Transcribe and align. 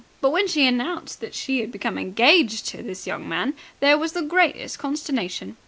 But 0.19 0.31
when 0.31 0.47
she 0.47 0.65
announced 0.65 1.21
that 1.21 1.35
she 1.35 1.59
had 1.59 1.71
become 1.71 1.95
engaged 1.99 2.65
to 2.69 2.81
this 2.81 3.05
young 3.05 3.29
man, 3.29 3.53
there 3.81 3.99
was 3.99 4.13
the 4.13 4.23
greatest 4.23 4.79
consternation. 4.79 5.57